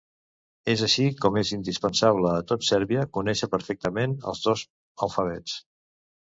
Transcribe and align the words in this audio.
És 0.71 0.81
així 0.87 1.03
com 1.25 1.37
és 1.41 1.51
indispensable 1.57 2.33
a 2.39 2.41
tot 2.53 2.67
Sèrbia 2.69 3.05
conèixer 3.19 3.53
perfectament 3.55 4.19
els 4.33 4.45
dos 4.49 4.67
alfabets. 5.09 5.63